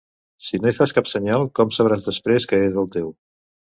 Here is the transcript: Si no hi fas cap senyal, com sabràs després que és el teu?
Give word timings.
Si 0.45 0.59
no 0.61 0.69
hi 0.71 0.75
fas 0.77 0.93
cap 0.99 1.11
senyal, 1.11 1.45
com 1.59 1.75
sabràs 1.77 2.07
després 2.07 2.49
que 2.53 2.63
és 2.69 2.81
el 2.85 2.93
teu? 2.97 3.13